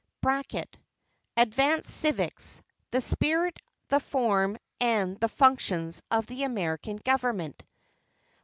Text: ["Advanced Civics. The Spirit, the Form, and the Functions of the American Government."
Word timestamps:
["Advanced 1.37 1.91
Civics. 1.95 2.63
The 2.89 3.01
Spirit, 3.01 3.59
the 3.89 3.99
Form, 3.99 4.57
and 4.79 5.19
the 5.19 5.29
Functions 5.29 6.01
of 6.09 6.25
the 6.25 6.41
American 6.41 6.95
Government." 6.97 7.61